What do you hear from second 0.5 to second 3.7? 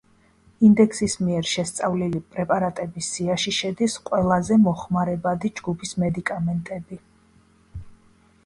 ინდექსის მიერ შესწავლილი პრეპარატების სიაში